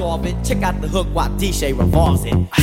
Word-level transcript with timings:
Check 0.00 0.62
out 0.62 0.80
the 0.80 0.88
hook 0.88 1.08
while 1.12 1.28
DJ 1.30 1.78
revolves 1.78 2.24
it. 2.24 2.59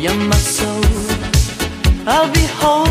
you're 0.00 0.14
my 0.14 0.36
soul. 0.36 0.82
I'll 2.06 2.32
be 2.32 2.46
home. 2.58 2.89